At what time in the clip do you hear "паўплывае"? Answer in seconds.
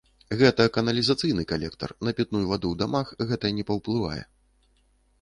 3.73-4.23